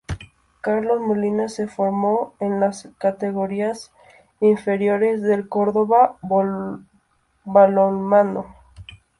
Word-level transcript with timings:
Carlos 0.61 0.99
Molina 0.99 1.47
se 1.47 1.67
formó 1.67 2.33
en 2.39 2.59
las 2.59 2.89
categorías 2.97 3.91
inferiores 4.39 5.21
del 5.21 5.47
Córdoba 5.47 6.17
Balonmano. 7.43 8.47